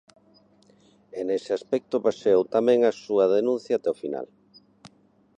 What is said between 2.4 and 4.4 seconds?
tamén a súa denuncia até o final.